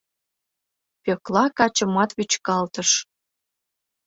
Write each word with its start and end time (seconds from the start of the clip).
—Пӧкла 1.03 1.45
качымат 1.57 2.09
вӱчкалтыш. 2.17 2.89